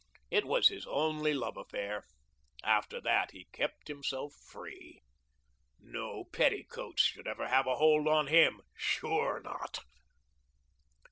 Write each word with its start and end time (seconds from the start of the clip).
It 0.31 0.45
was 0.45 0.69
his 0.69 0.87
only 0.87 1.31
love 1.31 1.57
affair. 1.57 2.05
After 2.63 2.99
that, 3.01 3.33
he 3.33 3.45
kept 3.51 3.87
himself 3.87 4.33
free. 4.33 5.03
No 5.79 6.23
petticoats 6.33 7.03
should 7.03 7.27
ever 7.27 7.47
have 7.47 7.67
a 7.67 7.75
hold 7.75 8.07
on 8.07 8.25
him. 8.25 8.61
Sure 8.75 9.39
not. 9.41 9.81